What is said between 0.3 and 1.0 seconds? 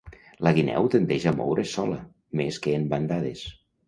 La guineu